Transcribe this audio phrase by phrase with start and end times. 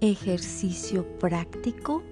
[0.00, 2.02] ejercicio práctico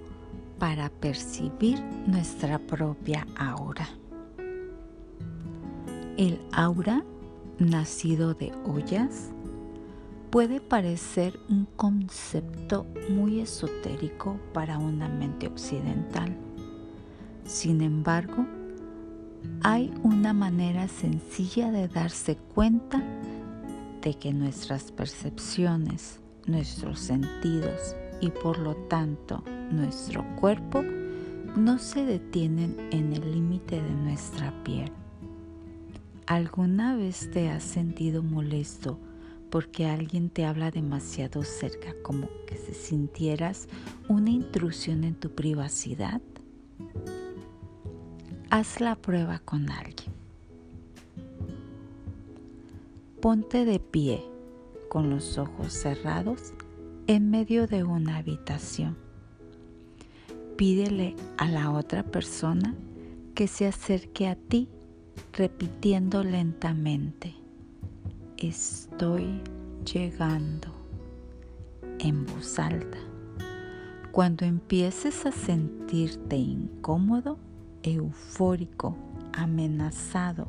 [0.59, 3.87] para percibir nuestra propia aura.
[6.17, 7.03] El aura,
[7.59, 9.31] nacido de ollas,
[10.31, 16.35] puede parecer un concepto muy esotérico para una mente occidental.
[17.45, 18.45] Sin embargo,
[19.63, 23.01] hay una manera sencilla de darse cuenta
[24.01, 30.83] de que nuestras percepciones, nuestros sentidos y por lo tanto nuestro cuerpo
[31.55, 34.91] no se detienen en el límite de nuestra piel.
[36.25, 38.99] ¿Alguna vez te has sentido molesto
[39.49, 43.67] porque alguien te habla demasiado cerca, como que si sintieras
[44.09, 46.21] una intrusión en tu privacidad?
[48.49, 50.13] Haz la prueba con alguien.
[53.21, 54.23] Ponte de pie
[54.89, 56.53] con los ojos cerrados
[57.07, 58.97] en medio de una habitación.
[60.57, 62.75] Pídele a la otra persona
[63.35, 64.67] que se acerque a ti
[65.33, 67.35] repitiendo lentamente,
[68.37, 69.41] estoy
[69.93, 70.69] llegando
[71.99, 72.97] en voz alta.
[74.11, 77.37] Cuando empieces a sentirte incómodo,
[77.83, 78.97] eufórico,
[79.33, 80.47] amenazado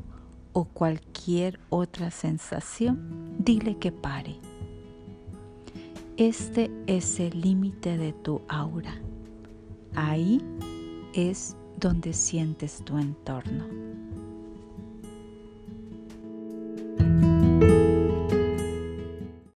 [0.52, 4.36] o cualquier otra sensación, dile que pare.
[6.16, 9.00] Este es el límite de tu aura.
[9.94, 10.42] Ahí
[11.14, 13.64] es donde sientes tu entorno.